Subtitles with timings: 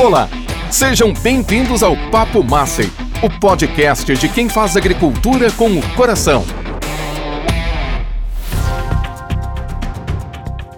[0.00, 0.30] Olá,
[0.70, 2.90] sejam bem-vindos ao Papo Massey,
[3.22, 6.42] o podcast de quem faz agricultura com o coração.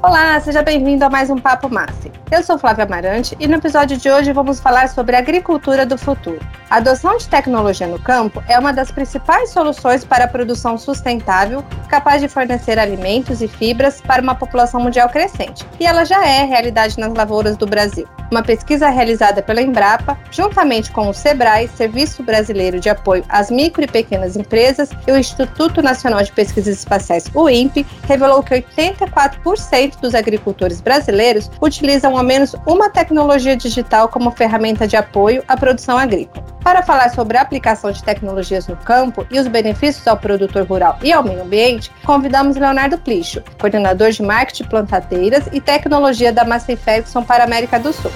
[0.04, 2.10] Olá, seja bem-vindo a mais um Papo Massey.
[2.28, 6.40] Eu sou Flávia Amarante e no episódio de hoje vamos falar sobre agricultura do futuro.
[6.68, 11.62] A adoção de tecnologia no campo é uma das principais soluções para a produção sustentável,
[11.88, 16.44] capaz de fornecer alimentos e fibras para uma população mundial crescente, e ela já é
[16.44, 18.08] realidade nas lavouras do Brasil.
[18.30, 23.84] Uma pesquisa realizada pela Embrapa, juntamente com o SEBRAE, Serviço Brasileiro de Apoio às Micro
[23.84, 29.91] e Pequenas Empresas, e o Instituto Nacional de Pesquisas Espaciais, o INPE, revelou que 84%
[30.00, 35.98] dos agricultores brasileiros utilizam ao menos uma tecnologia digital como ferramenta de apoio à produção
[35.98, 36.44] agrícola.
[36.62, 40.98] Para falar sobre a aplicação de tecnologias no campo e os benefícios ao produtor rural
[41.02, 46.76] e ao meio ambiente, convidamos Leonardo Plicho, coordenador de marketing plantadeiras e tecnologia da Massey
[46.76, 48.12] Ferguson para a América do Sul.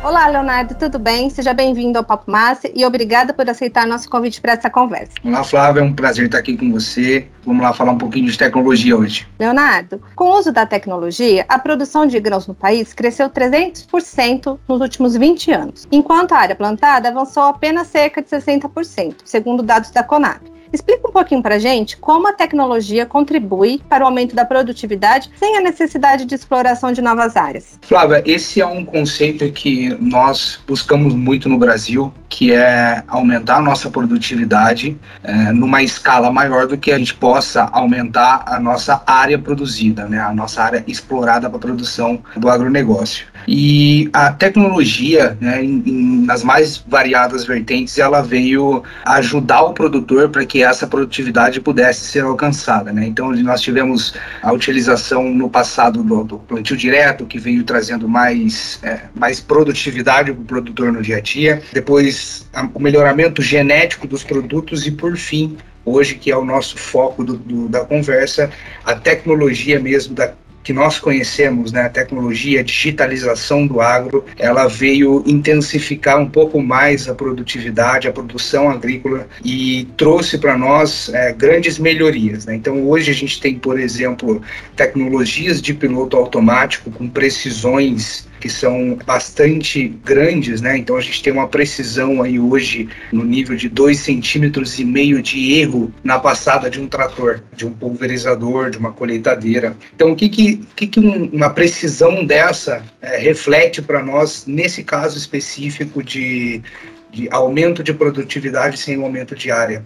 [0.00, 1.28] Olá, Leonardo, tudo bem?
[1.28, 5.12] Seja bem-vindo ao Papo Massa e obrigada por aceitar nosso convite para essa conversa.
[5.24, 7.26] Olá, Flávia, é um prazer estar aqui com você.
[7.44, 9.26] Vamos lá falar um pouquinho de tecnologia hoje.
[9.40, 14.80] Leonardo, com o uso da tecnologia, a produção de grãos no país cresceu 300% nos
[14.80, 20.04] últimos 20 anos, enquanto a área plantada avançou apenas cerca de 60%, segundo dados da
[20.04, 20.57] Conab.
[20.72, 25.56] Explica um pouquinho para gente como a tecnologia contribui para o aumento da produtividade sem
[25.56, 27.78] a necessidade de exploração de novas áreas.
[27.82, 33.60] Flávia, esse é um conceito que nós buscamos muito no Brasil, que é aumentar a
[33.60, 39.36] nossa produtividade é, numa escala maior do que a gente possa aumentar a nossa área
[39.36, 43.26] produzida, né, a nossa área explorada para a produção do agronegócio.
[43.48, 50.28] E a tecnologia, né, em, em, nas mais variadas vertentes, ela veio ajudar o produtor
[50.28, 52.92] para que essa produtividade pudesse ser alcançada.
[52.92, 53.06] Né?
[53.06, 58.78] Então, nós tivemos a utilização no passado do, do plantio direto, que veio trazendo mais,
[58.84, 61.62] é, mais produtividade para o produtor no dia a dia.
[61.72, 62.27] Depois,
[62.74, 67.36] o melhoramento genético dos produtos e, por fim, hoje, que é o nosso foco do,
[67.36, 68.50] do, da conversa,
[68.84, 70.32] a tecnologia mesmo da
[70.68, 76.60] que nós conhecemos, né, a tecnologia, a digitalização do agro, ela veio intensificar um pouco
[76.60, 82.44] mais a produtividade, a produção agrícola e trouxe para nós é, grandes melhorias.
[82.44, 82.54] Né?
[82.54, 84.42] Então, hoje a gente tem, por exemplo,
[84.76, 90.76] tecnologias de piloto automático com precisões que são bastante grandes, né?
[90.76, 95.22] Então a gente tem uma precisão aí hoje no nível de dois centímetros e meio
[95.22, 99.76] de erro na passada de um trator, de um pulverizador, de uma colheitadeira.
[99.94, 105.18] Então o que que, que, que uma precisão dessa é, reflete para nós nesse caso
[105.18, 106.62] específico de,
[107.10, 109.84] de aumento de produtividade sem aumento de área?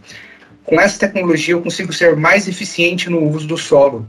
[0.64, 4.06] Com essa tecnologia eu consigo ser mais eficiente no uso do solo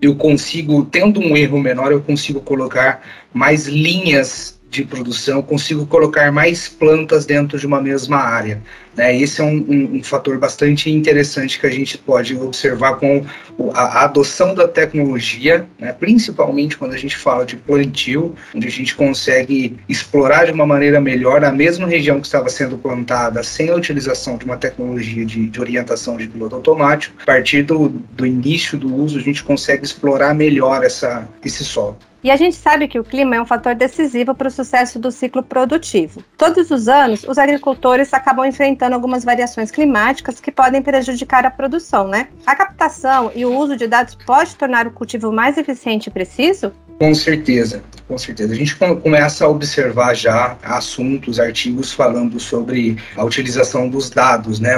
[0.00, 6.30] eu consigo, tendo um erro menor, eu consigo colocar mais linhas de produção, consigo colocar
[6.30, 8.62] mais plantas dentro de uma mesma área.
[8.94, 9.16] Né?
[9.16, 13.24] Esse é um, um, um, fator bastante interessante que a gente pode observar com
[13.72, 15.92] a, a adoção da tecnologia, né?
[15.92, 21.00] principalmente quando a gente fala de plantio, onde a gente consegue explorar de uma maneira
[21.00, 25.48] melhor a mesma região que estava sendo plantada sem a utilização de uma tecnologia de,
[25.48, 27.14] de orientação de piloto automático.
[27.22, 31.96] A partir do, do início do uso, a gente consegue explorar melhor essa, esse solo.
[32.22, 35.12] E a gente sabe que o clima é um fator decisivo para o sucesso do
[35.12, 36.22] ciclo produtivo.
[36.36, 42.08] Todos os anos, os agricultores acabam enfrentando algumas variações climáticas que podem prejudicar a produção,
[42.08, 42.28] né?
[42.44, 46.72] A captação e o uso de dados pode tornar o cultivo mais eficiente e preciso?
[46.98, 48.52] Com certeza, com certeza.
[48.52, 54.74] A gente começa a observar já assuntos, artigos falando sobre a utilização dos dados, né,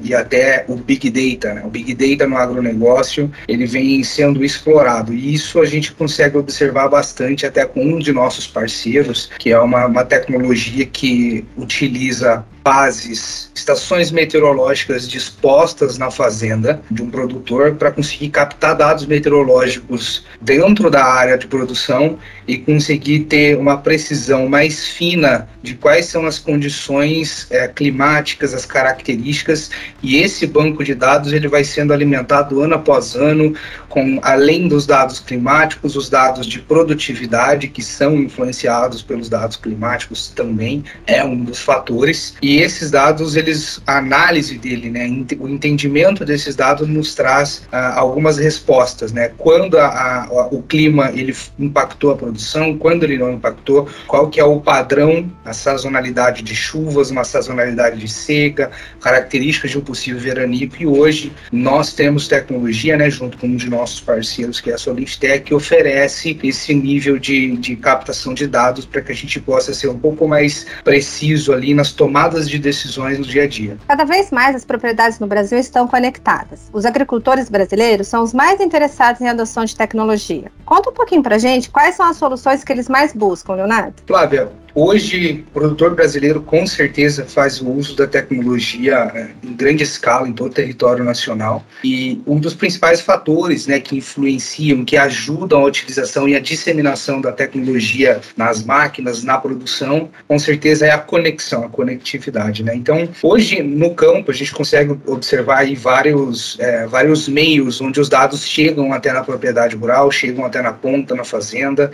[0.00, 1.54] e até o Big Data.
[1.54, 1.62] Né?
[1.64, 6.88] O Big Data no agronegócio, ele vem sendo explorado, e isso a gente consegue observar
[6.88, 13.50] bastante até com um de nossos parceiros, que é uma, uma tecnologia que utiliza bases,
[13.54, 21.04] estações meteorológicas dispostas na fazenda de um produtor para conseguir captar dados meteorológicos dentro da
[21.04, 27.46] área de produção e conseguir ter uma precisão mais fina de quais são as condições
[27.50, 29.70] é, climáticas, as características
[30.02, 33.54] e esse banco de dados ele vai sendo alimentado ano após ano
[33.90, 40.28] com além dos dados climáticos, os dados de produtividade que são influenciados pelos dados climáticos
[40.34, 45.08] também é um dos fatores e e esses dados, eles, a análise dele, né,
[45.40, 49.32] o entendimento desses dados nos traz uh, algumas respostas, né?
[49.36, 54.38] Quando a, a, o clima ele impactou a produção, quando ele não impactou, qual que
[54.38, 60.20] é o padrão, a sazonalidade de chuvas, uma sazonalidade de seca, características de um possível
[60.20, 60.76] veranico.
[60.78, 64.78] E hoje nós temos tecnologia, né, junto com um de nossos parceiros, que é a
[64.78, 69.74] Solistec, que oferece esse nível de, de captação de dados para que a gente possa
[69.74, 73.76] ser um pouco mais preciso ali nas tomadas de decisões no dia a dia.
[73.86, 76.70] Cada vez mais as propriedades no Brasil estão conectadas.
[76.72, 80.50] Os agricultores brasileiros são os mais interessados em adoção de tecnologia.
[80.64, 83.94] Conta um pouquinho para gente quais são as soluções que eles mais buscam, Leonardo.
[84.06, 89.84] Flávia, Hoje, o produtor brasileiro com certeza faz o uso da tecnologia é, em grande
[89.84, 91.64] escala em todo o território nacional.
[91.84, 97.20] E um dos principais fatores né, que influenciam, que ajudam a utilização e a disseminação
[97.20, 102.64] da tecnologia nas máquinas, na produção, com certeza é a conexão, a conectividade.
[102.64, 102.74] Né?
[102.74, 108.08] Então, hoje no campo, a gente consegue observar aí vários, é, vários meios onde os
[108.08, 111.92] dados chegam até na propriedade rural, chegam até na ponta, na fazenda.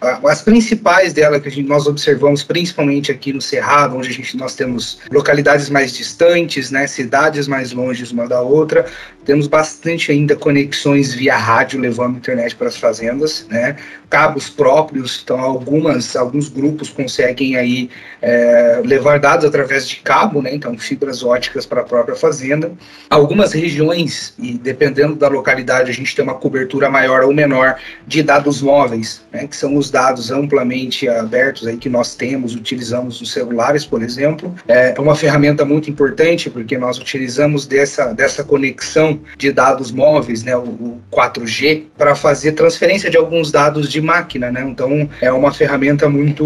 [0.00, 4.54] As principais dela que gente, nós observamos, principalmente aqui no Cerrado, onde a gente, nós
[4.54, 8.84] temos localidades mais distantes, né, cidades mais longe uma da outra,
[9.24, 13.76] temos bastante ainda conexões via rádio levando internet para as fazendas, né,
[14.08, 17.90] cabos próprios, então algumas, alguns grupos conseguem aí
[18.22, 22.72] é, levar dados através de cabo, né, então fibras óticas para a própria fazenda.
[23.10, 27.76] Algumas regiões, e dependendo da localidade, a gente tem uma cobertura maior ou menor
[28.06, 33.20] de dados móveis, né, que são os dados amplamente abertos aí que nós temos, utilizamos
[33.20, 34.54] nos celulares, por exemplo.
[34.68, 40.56] É uma ferramenta muito importante porque nós utilizamos dessa, dessa conexão de dados móveis, né,
[40.56, 44.62] o, o 4G, para fazer transferência de alguns dados de máquina, né?
[44.66, 46.44] Então é uma ferramenta muito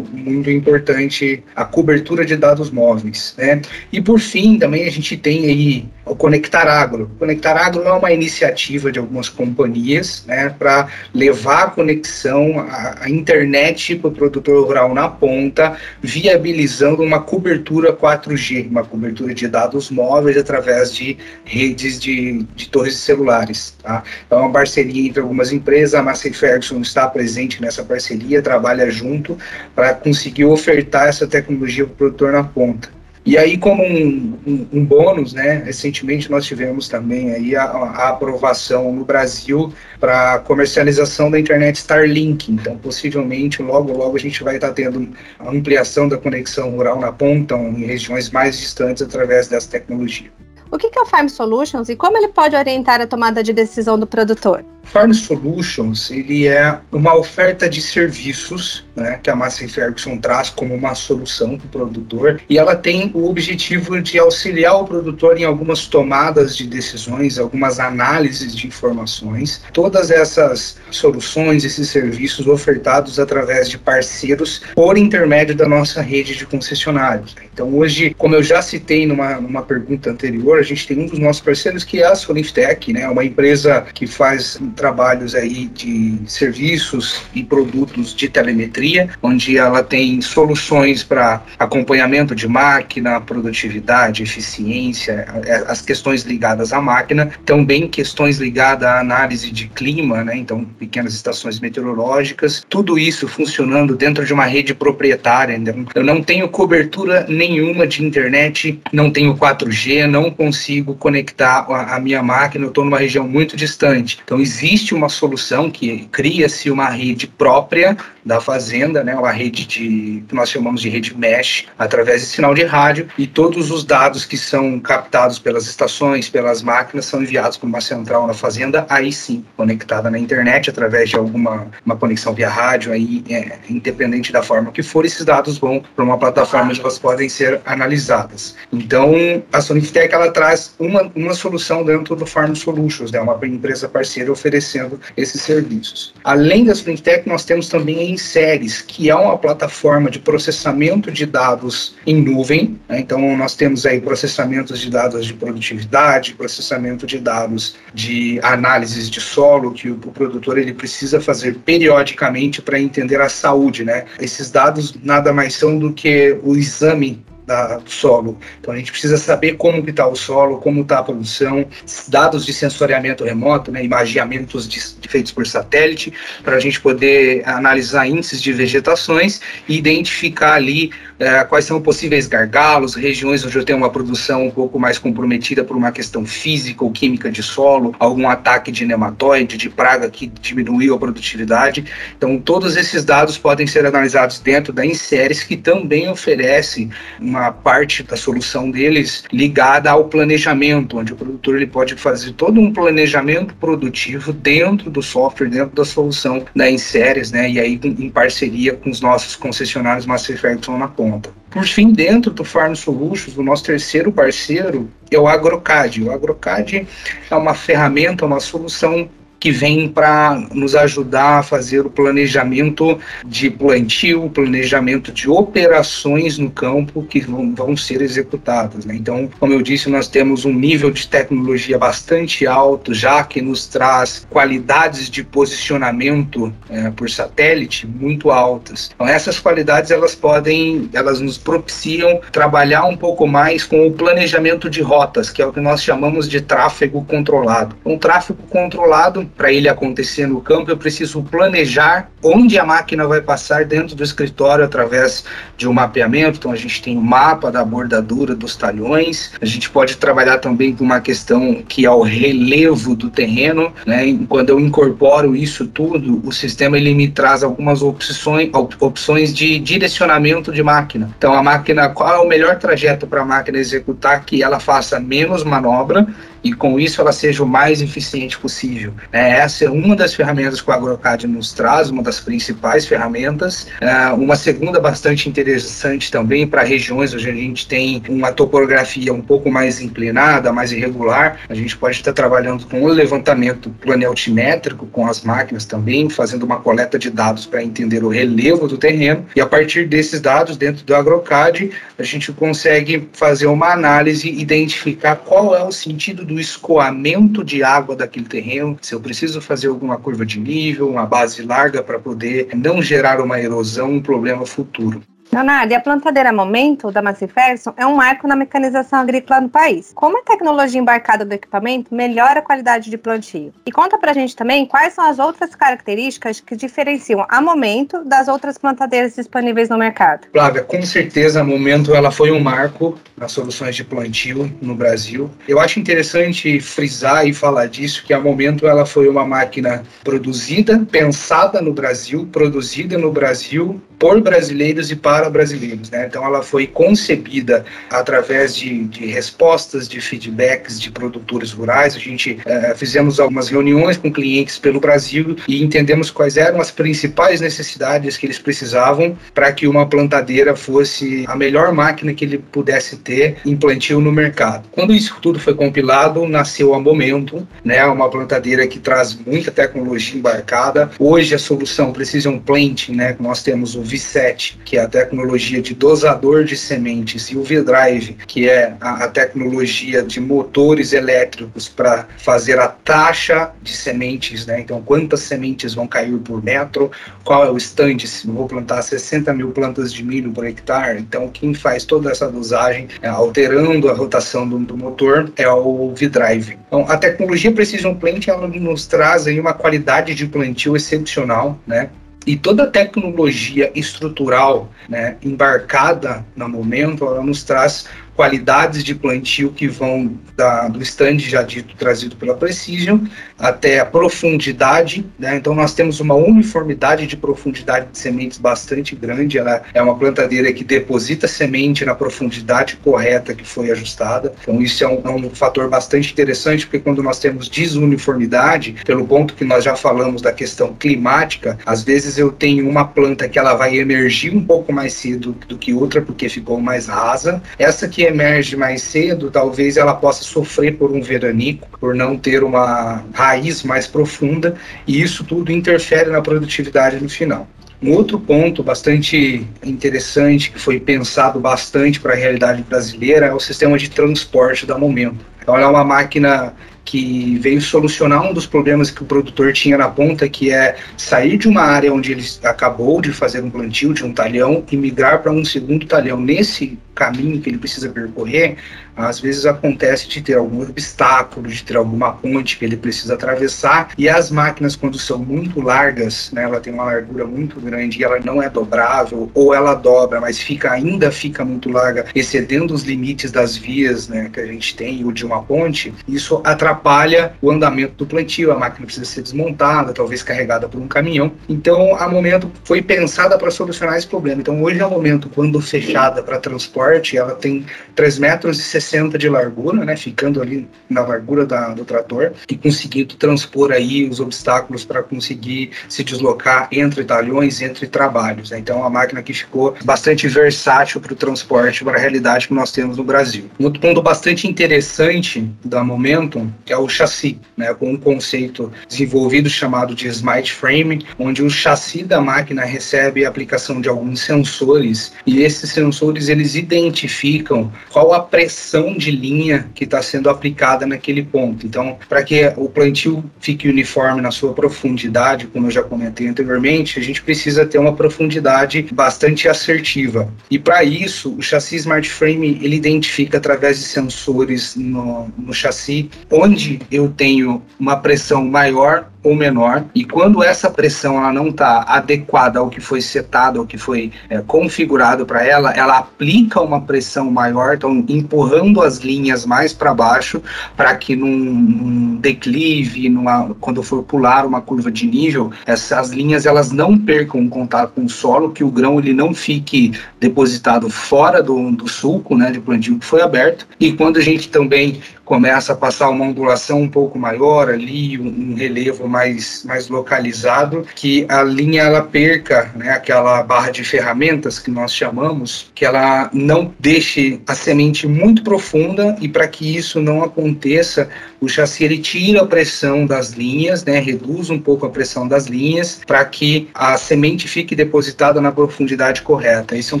[0.12, 3.62] muito importante a cobertura de dados móveis, né?
[3.92, 7.04] E por fim também a gente tem aí o Conectar Agro.
[7.04, 12.66] O Conectar Agro é uma iniciativa de algumas companhias, né, para levar a conexão
[13.00, 19.46] a internet para o produtor rural na ponta, viabilizando uma cobertura 4G, uma cobertura de
[19.46, 23.76] dados móveis através de redes de, de torres celulares.
[23.82, 24.02] Tá?
[24.26, 28.90] Então, é uma parceria entre algumas empresas, a Massey Ferguson está presente nessa parceria, trabalha
[28.90, 29.36] junto
[29.74, 33.00] para conseguir ofertar essa tecnologia para o produtor na ponta.
[33.24, 38.08] E aí, como um, um, um, bônus, né, recentemente nós tivemos também aí a, a
[38.08, 42.50] aprovação no Brasil para comercialização da internet Starlink.
[42.50, 45.06] Então, possivelmente, logo, logo a gente vai estar tendo
[45.38, 50.30] a ampliação da conexão rural na ponta, em regiões mais distantes, através dessa tecnologia.
[50.70, 53.98] O que é o Farm Solutions e como ele pode orientar a tomada de decisão
[53.98, 54.64] do produtor?
[54.92, 60.74] Farm Solutions ele é uma oferta de serviços né, que a Massey Ferguson traz como
[60.74, 65.44] uma solução para o produtor e ela tem o objetivo de auxiliar o produtor em
[65.44, 69.62] algumas tomadas de decisões, algumas análises de informações.
[69.72, 76.46] Todas essas soluções, esses serviços ofertados através de parceiros por intermédio da nossa rede de
[76.46, 77.36] concessionários.
[77.52, 81.18] Então hoje, como eu já citei numa, numa pergunta anterior, a gente tem um dos
[81.18, 87.20] nossos parceiros que é a Solintech, né, uma empresa que faz trabalhos aí de serviços
[87.34, 95.64] e produtos de telemetria, onde ela tem soluções para acompanhamento de máquina, produtividade, eficiência, é,
[95.68, 100.34] as questões ligadas à máquina, também questões ligadas à análise de clima, né?
[100.34, 105.60] Então, pequenas estações meteorológicas, tudo isso funcionando dentro de uma rede proprietária.
[105.94, 112.00] Eu não tenho cobertura nenhuma de internet, não tenho 4G, não consigo conectar a, a
[112.00, 114.18] minha máquina, eu estou numa região muito distante.
[114.24, 117.96] Então, existe existe uma solução que cria-se uma rede própria
[118.30, 122.54] da fazenda, né, uma rede de que nós chamamos de rede mesh, através de sinal
[122.54, 127.56] de rádio, e todos os dados que são captados pelas estações, pelas máquinas, são enviados
[127.56, 132.32] para uma central na fazenda, aí sim, conectada na internet, através de alguma uma conexão
[132.32, 136.70] via rádio, aí, é, independente da forma que for, esses dados vão para uma plataforma
[136.70, 138.54] onde elas podem ser analisadas.
[138.72, 139.12] Então,
[139.52, 144.30] a Sonifitec, ela traz uma, uma solução dentro do Farm Solutions, né, uma empresa parceira
[144.30, 146.14] oferecendo esses serviços.
[146.22, 151.26] Além da Sonifitec, nós temos também em séries, que é uma plataforma de processamento de
[151.26, 152.78] dados em nuvem.
[152.88, 153.00] Né?
[153.00, 159.20] Então, nós temos aí processamentos de dados de produtividade, processamento de dados de análises de
[159.20, 163.84] solo, que o, o produtor ele precisa fazer periodicamente para entender a saúde.
[163.84, 164.04] Né?
[164.20, 168.38] Esses dados nada mais são do que o exame da, do solo.
[168.60, 171.66] Então a gente precisa saber como está o solo, como está a produção,
[172.06, 176.12] dados de sensoriamento remoto, né, imagiamentos de, feitos por satélite,
[176.44, 182.28] para a gente poder analisar índices de vegetações e identificar ali é, quais são possíveis
[182.28, 186.84] gargalos, regiões onde eu tenho uma produção um pouco mais comprometida por uma questão física
[186.84, 191.84] ou química de solo, algum ataque de nematóide, de praga que diminuiu a produtividade.
[192.16, 196.88] Então, todos esses dados podem ser analisados dentro da Inseres, que também oferece
[197.20, 202.60] uma parte da solução deles ligada ao planejamento, onde o produtor ele pode fazer todo
[202.60, 207.48] um planejamento produtivo dentro do software, dentro da solução da Inseres, né?
[207.48, 211.30] E aí em parceria com os nossos concessionários Master Ferguson na ponta.
[211.50, 216.04] Por fim, dentro do Farm Solutions, o nosso terceiro parceiro é o AgroCAD.
[216.04, 216.86] O AgroCAD
[217.28, 219.08] é uma ferramenta, uma solução
[219.40, 226.50] que vem para nos ajudar a fazer o planejamento de plantio, planejamento de operações no
[226.50, 228.84] campo que vão, vão ser executadas.
[228.84, 228.96] Né?
[228.96, 233.66] Então, como eu disse, nós temos um nível de tecnologia bastante alto, já que nos
[233.66, 238.90] traz qualidades de posicionamento é, por satélite muito altas.
[238.94, 244.68] Então, essas qualidades elas podem, elas nos propiciam trabalhar um pouco mais com o planejamento
[244.68, 247.74] de rotas, que é o que nós chamamos de tráfego controlado.
[247.86, 253.20] Um tráfego controlado para ele acontecer no campo, eu preciso planejar onde a máquina vai
[253.20, 255.24] passar dentro do escritório através
[255.56, 256.38] de um mapeamento.
[256.38, 259.32] Então, a gente tem o um mapa da bordadura dos talhões.
[259.40, 263.72] A gente pode trabalhar também com uma questão que é o relevo do terreno.
[263.86, 264.18] Né?
[264.28, 270.52] Quando eu incorporo isso tudo, o sistema ele me traz algumas opções, opções de direcionamento
[270.52, 271.10] de máquina.
[271.16, 275.00] Então, a máquina, qual é o melhor trajeto para a máquina executar que ela faça
[275.00, 276.06] menos manobra
[276.42, 278.92] e com isso ela seja o mais eficiente possível.
[279.12, 283.66] É, essa é uma das ferramentas que o AgroCAD nos traz, uma das principais ferramentas.
[283.80, 289.22] É, uma segunda bastante interessante também para regiões onde a gente tem uma topografia um
[289.22, 295.06] pouco mais inclinada, mais irregular, a gente pode estar trabalhando com o levantamento planaltimétrico com
[295.06, 299.40] as máquinas também, fazendo uma coleta de dados para entender o relevo do terreno e
[299.40, 305.54] a partir desses dados dentro do AgroCAD a gente consegue fazer uma análise identificar qual
[305.54, 310.24] é o sentido do escoamento de água daquele terreno, se eu preciso fazer alguma curva
[310.24, 315.02] de nível, uma base larga para poder não gerar uma erosão, um problema futuro.
[315.32, 319.92] Leonardo, a plantadeira Momento da Massey Ferguson é um marco na mecanização agrícola no país.
[319.94, 323.52] Como a tecnologia embarcada do equipamento melhora a qualidade de plantio?
[323.64, 328.26] E conta pra gente também quais são as outras características que diferenciam a Momento das
[328.26, 330.26] outras plantadeiras disponíveis no mercado.
[330.32, 335.30] Flávia, com certeza a Momento ela foi um marco nas soluções de plantio no Brasil.
[335.46, 340.84] Eu acho interessante frisar e falar disso que a Momento ela foi uma máquina produzida,
[340.90, 345.90] pensada no Brasil, produzida no Brasil por brasileiros e para brasileiros.
[345.90, 346.06] Né?
[346.06, 351.94] Então, ela foi concebida através de, de, respostas, de feedbacks de produtores rurais.
[351.94, 356.70] A gente uh, fizemos algumas reuniões com clientes pelo Brasil e entendemos quais eram as
[356.70, 362.38] principais necessidades que eles precisavam para que uma plantadeira fosse a melhor máquina que ele
[362.38, 364.66] pudesse ter em plantio no mercado.
[364.72, 367.84] Quando isso tudo foi compilado, nasceu a Momento, né?
[367.84, 370.90] uma plantadeira que traz muita tecnologia embarcada.
[370.98, 373.14] Hoje, a solução Precision Planting, né?
[373.20, 378.16] nós temos o V7, que é a tecnologia de dosador de sementes, e o V-Drive,
[378.26, 384.60] que é a, a tecnologia de motores elétricos para fazer a taxa de sementes, né?
[384.60, 386.90] Então, quantas sementes vão cair por metro,
[387.24, 391.28] qual é o stand, se vou plantar 60 mil plantas de milho por hectare, então
[391.28, 396.58] quem faz toda essa dosagem, é, alterando a rotação do, do motor, é o V-Drive.
[396.66, 401.90] Então, a tecnologia Precision Plant, ela nos traz aí uma qualidade de plantio excepcional, né?
[402.30, 407.88] E toda a tecnologia estrutural né, embarcada no momento, ela nos traz
[408.20, 412.98] qualidades de plantio que vão da, do stand já dito trazido pela Precision
[413.38, 415.36] até a profundidade, né?
[415.36, 420.52] então nós temos uma uniformidade de profundidade de sementes bastante grande, ela é uma plantadeira
[420.52, 425.30] que deposita semente na profundidade correta que foi ajustada, então isso é um, é um
[425.30, 430.30] fator bastante interessante, porque quando nós temos desuniformidade, pelo ponto que nós já falamos da
[430.30, 434.92] questão climática, às vezes eu tenho uma planta que ela vai emergir um pouco mais
[434.92, 439.94] cedo do que outra, porque ficou mais rasa, essa que emerge mais cedo, talvez ela
[439.94, 444.54] possa sofrer por um veranico, por não ter uma raiz mais profunda,
[444.86, 447.48] e isso tudo interfere na produtividade no final.
[447.82, 453.40] Um outro ponto bastante interessante, que foi pensado bastante para a realidade brasileira, é o
[453.40, 455.24] sistema de transporte da Momento.
[455.40, 459.78] Então, ela é uma máquina que veio solucionar um dos problemas que o produtor tinha
[459.78, 463.94] na ponta, que é sair de uma área onde ele acabou de fazer um plantio
[463.94, 466.20] de um talhão e migrar para um segundo talhão.
[466.20, 468.56] Nesse caminho que ele precisa percorrer,
[468.94, 473.88] às vezes acontece de ter algum obstáculo, de ter alguma ponte que ele precisa atravessar,
[473.96, 478.04] e as máquinas, quando são muito largas, né, ela tem uma largura muito grande e
[478.04, 482.82] ela não é dobrável, ou ela dobra, mas fica ainda fica muito larga, excedendo os
[482.82, 487.50] limites das vias né, que a gente tem, ou de uma ponte, isso atrapalha o
[487.50, 491.32] andamento do plantio, a máquina precisa ser desmontada, talvez carregada por um caminhão.
[491.48, 494.40] Então, a momento foi pensada para solucionar esse problema.
[494.42, 499.84] Então, hoje, a momento, quando fechada para transporte, ela tem 3 metros 60 de largura,
[499.84, 505.02] né, ficando ali na largura da, do trator e conseguindo transpor aí os obstáculos para
[505.02, 508.50] conseguir se deslocar entre talhões, entre trabalhos.
[508.50, 508.58] Né?
[508.58, 512.72] Então, a máquina que ficou bastante versátil para o transporte, para a realidade que nós
[512.72, 513.50] temos no Brasil.
[513.58, 519.48] Um outro ponto bastante interessante da Momentum é o chassi, né, com um conceito desenvolvido
[519.48, 525.12] chamado de Smart Frame, onde o chassi da máquina recebe a aplicação de alguns sensores
[525.26, 531.22] e esses sensores eles identificam qual a pressão de linha que está sendo aplicada naquele
[531.22, 531.66] ponto.
[531.66, 536.98] Então, para que o plantio fique uniforme na sua profundidade, como eu já comentei anteriormente,
[536.98, 540.32] a gente precisa ter uma profundidade bastante assertiva.
[540.50, 546.10] E para isso, o chassi Smart Frame ele identifica através de sensores no, no chassi
[546.30, 551.82] onde eu tenho uma pressão maior ou menor, e quando essa pressão ela não está
[551.86, 556.80] adequada ao que foi setado, ao que foi é, configurado para ela, ela aplica uma
[556.80, 560.42] pressão maior, então empurrando as linhas mais para baixo,
[560.76, 566.46] para que num, num declive, numa, quando for pular uma curva de nível, essas linhas
[566.46, 571.42] elas não percam contato com o solo, que o grão ele não fique depositado fora
[571.42, 575.00] do, do sulco, né, de plantio que foi aberto, e quando a gente também
[575.30, 581.24] começa a passar uma ondulação um pouco maior ali, um, relevo mais, mais localizado, que
[581.28, 586.74] a linha ela perca né, aquela barra de ferramentas que nós chamamos, que ela não
[586.80, 591.08] deixe a semente muito profunda e para que isso não aconteça,
[591.40, 595.46] o chassi ele tira a pressão das linhas, né, reduz um pouco a pressão das
[595.46, 599.76] linhas para que a semente fique depositada na profundidade correta.
[599.76, 600.00] Esse é um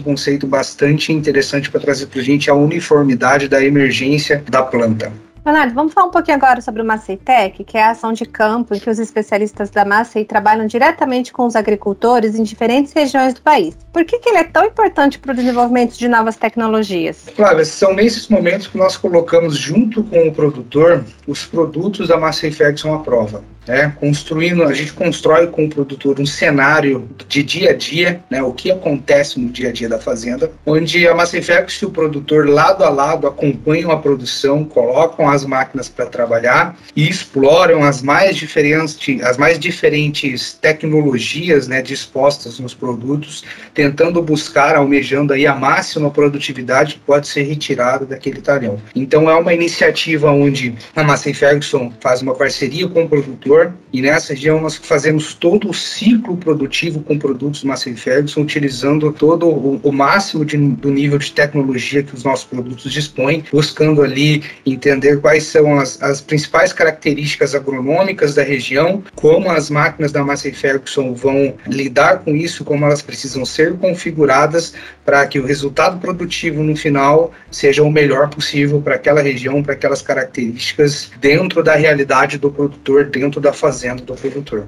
[0.00, 5.19] conceito bastante interessante para trazer para a gente a uniformidade da emergência da planta.
[5.44, 8.74] Leonardo, vamos falar um pouquinho agora sobre o Maceitec, que é a ação de campo
[8.74, 13.40] em que os especialistas da Macei trabalham diretamente com os agricultores em diferentes regiões do
[13.40, 13.74] país.
[13.90, 17.24] Por que, que ele é tão importante para o desenvolvimento de novas tecnologias?
[17.34, 22.50] Flávia, são nesses momentos que nós colocamos junto com o produtor os produtos da Macei
[22.50, 23.94] Ferguson à prova né?
[24.00, 28.42] Construindo, a gente constrói com o produtor um cenário de dia a dia, né?
[28.42, 32.48] O que acontece no dia a dia da fazenda, onde a Massifex e o produtor
[32.48, 38.36] lado a lado acompanham a produção, colocam as máquinas para trabalhar e exploram as mais
[38.36, 41.80] diferentes, as mais diferentes tecnologias, né?
[41.80, 48.40] Dispostas nos produtos, tentando buscar, almejando aí a máxima produtividade que pode ser retirada daquele
[48.40, 48.82] talhão.
[48.96, 53.59] Então é uma iniciativa onde a Massey Ferguson faz uma parceria com o produtor
[53.92, 59.46] e nessa região nós fazemos todo o ciclo produtivo com produtos Massey Ferguson, utilizando todo
[59.46, 64.42] o, o máximo de, do nível de tecnologia que os nossos produtos dispõem, buscando ali
[64.64, 70.52] entender quais são as, as principais características agronômicas da região, como as máquinas da Massey
[70.52, 76.62] Ferguson vão lidar com isso, como elas precisam ser configuradas para que o resultado produtivo
[76.62, 82.38] no final seja o melhor possível para aquela região, para aquelas características, dentro da realidade
[82.38, 84.66] do produtor, dentro da fazenda do produtor.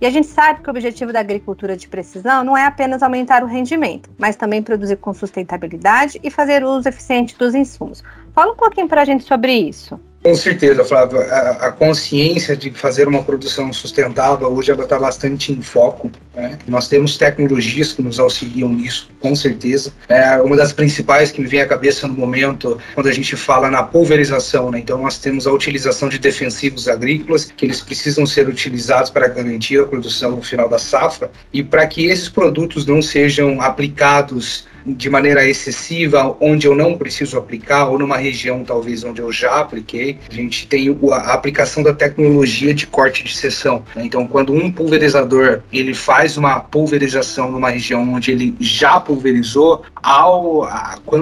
[0.00, 3.42] E a gente sabe que o objetivo da agricultura de precisão não é apenas aumentar
[3.42, 8.02] o rendimento, mas também produzir com sustentabilidade e fazer uso eficiente dos insumos.
[8.34, 9.98] Fala um pouquinho para a gente sobre isso.
[10.24, 11.20] Com certeza, Flávio.
[11.20, 16.10] A, a, consciência de fazer uma produção sustentável hoje ela está bastante em foco.
[16.34, 16.58] Né?
[16.66, 19.92] Nós temos tecnologias que nos auxiliam nisso, com certeza.
[20.08, 23.70] É uma das principais que me vem à cabeça no momento, quando a gente fala
[23.70, 24.70] na pulverização.
[24.70, 24.78] Né?
[24.78, 29.78] Então, nós temos a utilização de defensivos agrícolas, que eles precisam ser utilizados para garantir
[29.78, 31.30] a produção no final da safra.
[31.52, 37.38] E para que esses produtos não sejam aplicados de maneira excessiva, onde eu não preciso
[37.38, 40.18] aplicar, ou numa região talvez onde eu já apliquei.
[40.30, 43.82] A gente tem a aplicação da tecnologia de corte de seção.
[43.94, 44.04] Né?
[44.04, 50.64] Então, quando um pulverizador ele faz uma pulverização numa região onde ele já pulverizou, ao,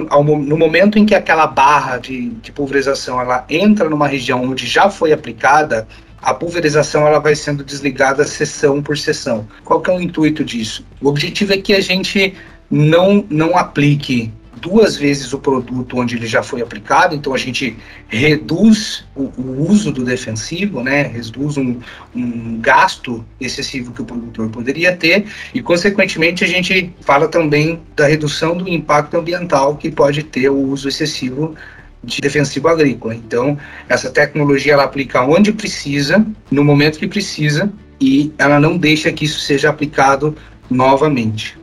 [0.09, 4.67] ao no momento em que aquela barra de, de pulverização ela entra numa região onde
[4.67, 5.87] já foi aplicada,
[6.21, 9.45] a pulverização ela vai sendo desligada seção por seção.
[9.63, 10.85] Qual que é o intuito disso?
[11.01, 12.33] O objetivo é que a gente
[12.73, 17.77] não, não aplique duas vezes o produto onde ele já foi aplicado, então a gente
[18.07, 21.79] reduz o, o uso do defensivo, né, reduz um,
[22.15, 28.07] um, gasto excessivo que o produtor poderia ter, e consequentemente a gente fala também da
[28.07, 31.53] redução do impacto ambiental que pode ter o uso excessivo
[32.03, 33.13] de defensivo agrícola.
[33.13, 33.57] Então,
[33.87, 39.25] essa tecnologia ela aplica onde precisa, no momento que precisa, e ela não deixa que
[39.25, 40.35] isso seja aplicado
[40.69, 41.61] novamente.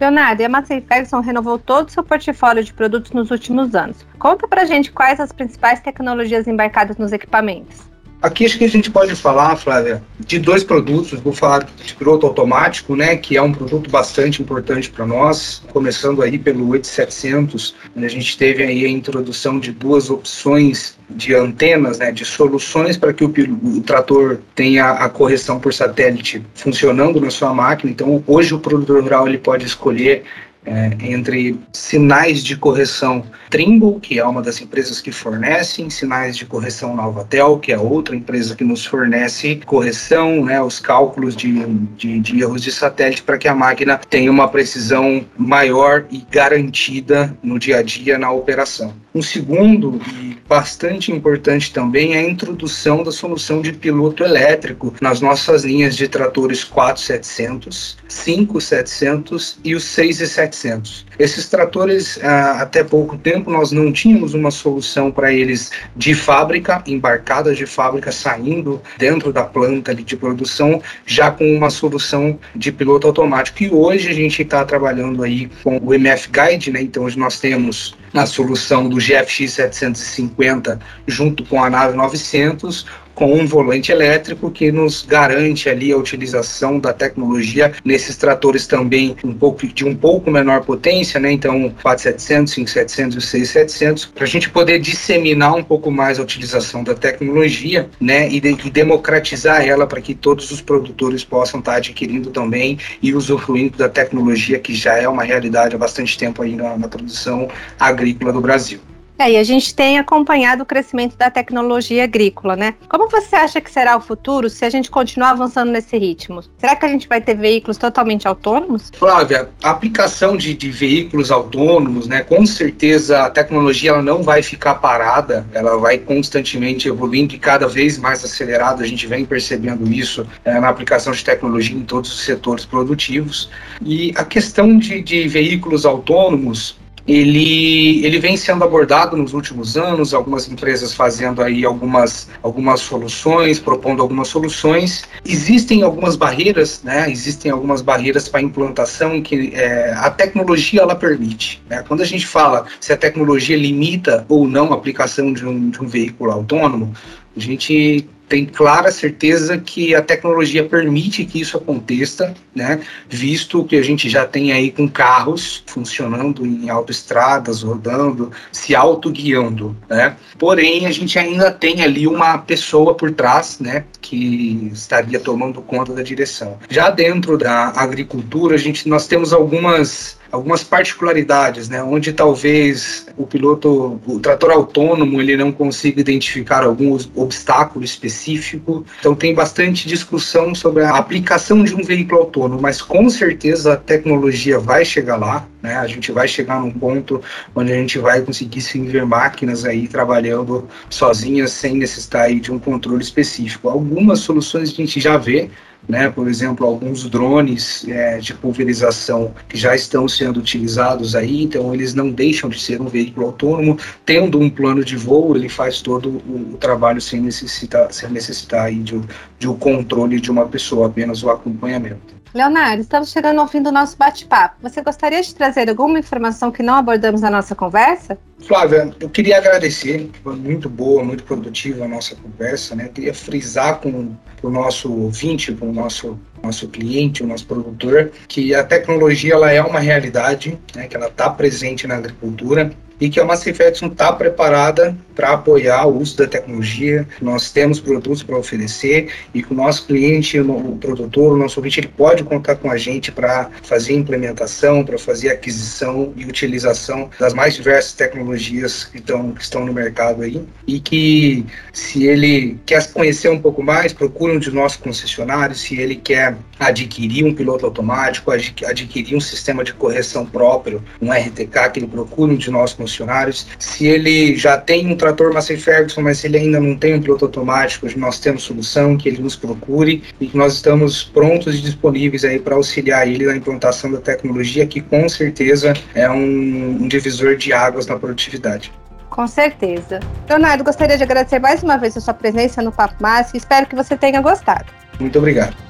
[0.00, 4.06] Leonardo, e a Massey Ferguson renovou todo o seu portfólio de produtos nos últimos anos.
[4.18, 7.88] Conta pra gente quais as principais tecnologias embarcadas nos equipamentos.
[8.20, 11.20] Aqui acho que a gente pode falar, Flávia, de dois produtos.
[11.20, 16.20] Vou falar de piloto automático, né, que é um produto bastante importante para nós, começando
[16.20, 21.98] aí pelo 8700, onde a gente teve aí a introdução de duas opções de antenas,
[21.98, 27.30] né, de soluções para que o, o, trator tenha a correção por satélite funcionando na
[27.30, 27.92] sua máquina.
[27.92, 30.24] Então, hoje o produtor rural ele pode escolher
[30.68, 36.44] é, entre sinais de correção Trimble, que é uma das empresas que fornecem, sinais de
[36.44, 41.64] correção Novatel, que é outra empresa que nos fornece correção, né, os cálculos de,
[41.96, 47.36] de, de erros de satélite para que a máquina tenha uma precisão maior e garantida
[47.42, 48.94] no dia a dia na operação.
[49.18, 55.20] Um segundo e bastante importante também é a introdução da solução de piloto elétrico nas
[55.20, 61.04] nossas linhas de tratores 4700, 5700 e os 6700.
[61.18, 66.80] Esses tratores, ah, até pouco tempo, nós não tínhamos uma solução para eles de fábrica,
[66.86, 73.08] embarcadas de fábrica, saindo dentro da planta de produção, já com uma solução de piloto
[73.08, 73.64] automático.
[73.64, 76.82] E hoje a gente está trabalhando aí com o MF Guide, né?
[76.82, 82.86] então hoje nós temos a solução do GFX 750 junto com a nave 900,
[83.18, 89.16] com um volante elétrico que nos garante ali a utilização da tecnologia nesses tratores também
[89.24, 91.32] um pouco de um pouco menor potência, né?
[91.32, 96.84] Então 4700, 5700 e 6700 para a gente poder disseminar um pouco mais a utilização
[96.84, 98.28] da tecnologia, né?
[98.30, 102.78] E, de, e democratizar ela para que todos os produtores possam estar tá adquirindo também
[103.02, 106.86] e usufruindo da tecnologia que já é uma realidade há bastante tempo aí na, na
[106.86, 107.48] produção
[107.80, 108.78] agrícola do Brasil.
[109.18, 112.74] É, e a gente tem acompanhado o crescimento da tecnologia agrícola, né?
[112.88, 116.40] Como você acha que será o futuro se a gente continuar avançando nesse ritmo?
[116.56, 118.92] Será que a gente vai ter veículos totalmente autônomos?
[118.96, 122.20] Flávia, a aplicação de, de veículos autônomos, né?
[122.20, 127.66] Com certeza a tecnologia ela não vai ficar parada, ela vai constantemente evoluindo e cada
[127.66, 128.84] vez mais acelerada.
[128.84, 133.50] A gente vem percebendo isso é, na aplicação de tecnologia em todos os setores produtivos.
[133.84, 136.78] E a questão de, de veículos autônomos,
[137.08, 143.58] ele, ele vem sendo abordado nos últimos anos, algumas empresas fazendo aí algumas, algumas soluções,
[143.58, 145.04] propondo algumas soluções.
[145.24, 147.10] Existem algumas barreiras, né?
[147.10, 151.62] Existem algumas barreiras para implantação que é, a tecnologia ela permite.
[151.68, 151.82] Né?
[151.88, 155.80] Quando a gente fala se a tecnologia limita ou não a aplicação de um, de
[155.82, 156.92] um veículo autônomo,
[157.34, 162.80] a gente tem clara certeza que a tecnologia permite que isso aconteça, né?
[163.08, 169.76] Visto que a gente já tem aí com carros funcionando em autoestradas, rodando, se autoguiando,
[169.88, 170.16] né?
[170.38, 173.84] Porém, a gente ainda tem ali uma pessoa por trás, né?
[174.00, 176.58] Que estaria tomando conta da direção.
[176.68, 183.26] Já dentro da agricultura, a gente, nós temos algumas algumas particularidades, né, onde talvez o
[183.26, 188.84] piloto, o trator autônomo, ele não consiga identificar algum obstáculo específico.
[189.00, 193.76] Então tem bastante discussão sobre a aplicação de um veículo autônomo, mas com certeza a
[193.76, 195.76] tecnologia vai chegar lá, né?
[195.76, 197.20] A gente vai chegar num ponto
[197.54, 202.52] onde a gente vai conseguir se ver máquinas aí trabalhando sozinhas sem necessitar aí de
[202.52, 203.68] um controle específico.
[203.68, 205.50] Algumas soluções a gente já vê,
[205.88, 206.10] né?
[206.10, 211.94] Por exemplo, alguns drones é, de pulverização que já estão sendo utilizados aí, então eles
[211.94, 216.08] não deixam de ser um veículo autônomo, tendo um plano de voo, ele faz todo
[216.08, 219.00] o, trabalho sem necessitar, sem necessitar aí de,
[219.38, 222.17] de um controle de uma pessoa, apenas o acompanhamento.
[222.34, 224.56] Leonardo, estamos chegando ao fim do nosso bate-papo.
[224.62, 228.18] Você gostaria de trazer alguma informação que não abordamos na nossa conversa?
[228.46, 232.84] Flávia, eu queria agradecer, foi muito boa, muito produtiva a nossa conversa, né?
[232.86, 238.12] Eu queria frisar com o nosso ouvinte, com o nosso nosso cliente, o nosso produtor,
[238.28, 243.08] que a tecnologia ela é uma realidade, né, que ela está presente na agricultura e
[243.08, 247.04] que a Massey Ferguson está preparada para apoiar o uso da tecnologia.
[247.20, 251.80] Nós temos produtos para oferecer e que o nosso cliente, o produtor, o nosso ouvinte,
[251.80, 257.34] ele pode contar com a gente para fazer implementação, para fazer aquisição e utilização das
[257.34, 260.40] mais diversas tecnologias que estão, que estão no mercado aí.
[260.68, 265.62] E que se ele quer conhecer um pouco mais, procure um de nossos concessionários.
[265.62, 271.70] Se ele quer adquirir um piloto automático, adquirir um sistema de correção próprio, um RTK,
[271.72, 273.48] que ele procure um de nossos concessionários.
[273.58, 277.02] Se ele já tem um trator Massey Ferguson, mas se ele ainda não tem um
[277.02, 281.60] piloto automático, nós temos solução, que ele nos procure e que nós estamos prontos e
[281.60, 286.88] disponíveis aí para auxiliar ele na implantação da tecnologia, que com certeza é um, um
[286.88, 288.72] divisor de águas na produtividade.
[289.08, 290.00] Com certeza.
[290.28, 292.94] Leonardo, gostaria de agradecer mais uma vez a sua presença no Papo
[293.34, 294.66] e espero que você tenha gostado.
[295.00, 295.67] Muito obrigado.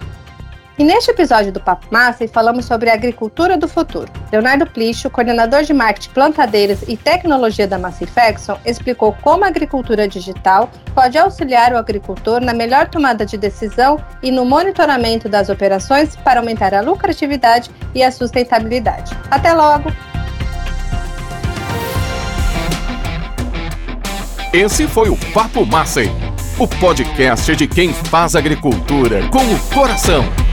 [0.78, 4.08] E neste episódio do Papo Massa, falamos sobre a agricultura do futuro.
[4.30, 10.06] Leonardo Plicho, coordenador de marketing plantadeiras e tecnologia da Massey Ferguson, explicou como a agricultura
[10.06, 16.14] digital pode auxiliar o agricultor na melhor tomada de decisão e no monitoramento das operações
[16.14, 19.16] para aumentar a lucratividade e a sustentabilidade.
[19.32, 19.90] Até logo!
[24.52, 26.08] Esse foi o Papo Massey,
[26.56, 30.47] o podcast de quem faz agricultura com o coração.